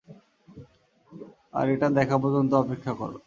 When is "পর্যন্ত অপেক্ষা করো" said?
2.17-3.17